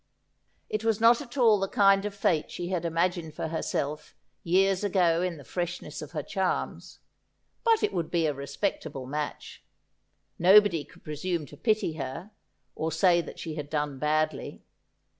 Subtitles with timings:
[0.67, 4.83] It was not at all the kind of fate she had imagined for herself years
[4.83, 6.97] ago in the freshness of her charms;
[7.63, 9.59] but it would be a reypectable nuitch.
[10.39, 12.31] Nobody could presume to pity her,
[12.75, 14.63] ol say that she had done badly.